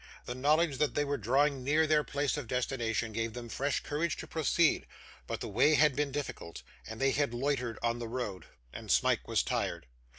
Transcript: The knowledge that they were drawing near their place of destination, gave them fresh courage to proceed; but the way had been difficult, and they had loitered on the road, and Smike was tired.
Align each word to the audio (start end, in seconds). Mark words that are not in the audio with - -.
The 0.25 0.33
knowledge 0.33 0.79
that 0.79 0.95
they 0.95 1.05
were 1.05 1.19
drawing 1.19 1.63
near 1.63 1.85
their 1.85 2.03
place 2.03 2.35
of 2.35 2.47
destination, 2.47 3.11
gave 3.11 3.33
them 3.33 3.49
fresh 3.49 3.81
courage 3.81 4.17
to 4.17 4.25
proceed; 4.27 4.87
but 5.27 5.41
the 5.41 5.47
way 5.47 5.75
had 5.75 5.95
been 5.95 6.11
difficult, 6.11 6.63
and 6.87 6.99
they 6.99 7.11
had 7.11 7.35
loitered 7.35 7.77
on 7.83 7.99
the 7.99 8.07
road, 8.07 8.47
and 8.73 8.89
Smike 8.91 9.27
was 9.27 9.43
tired. 9.43 9.85